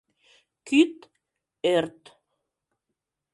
Кӱт— 0.67 0.95
ӧрт. 1.75 1.99